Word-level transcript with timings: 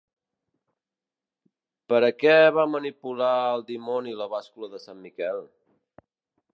Per 1.93 1.99
a 2.09 2.09
què 2.23 2.33
va 2.57 2.65
manipular 2.77 3.31
el 3.53 3.67
dimoni 3.71 4.19
la 4.23 4.31
bàscula 4.35 4.75
de 4.77 4.85
sant 4.89 5.07
Miquel? 5.07 5.45